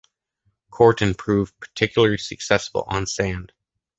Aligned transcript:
Kuerten 0.71 1.13
proved 1.15 1.53
particularly 1.59 2.17
successful 2.17 2.85
on 2.87 3.05
sand. 3.05 3.51